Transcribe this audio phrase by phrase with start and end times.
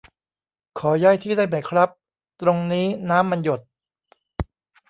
[0.79, 1.89] ขอย้ายที่ได้ไหมครับ
[2.41, 3.59] ตรงนี้น้ำมันหยด